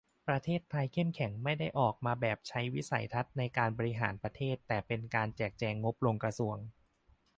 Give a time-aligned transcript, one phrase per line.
[0.23, 0.27] ไท
[0.83, 6.57] ยเข้มแข็งไม่ได้ออกมาแบบใช้วิสัยทัศน์ในการบริหารประเทศ แต่เป็นการแจกงบลงกระทรวง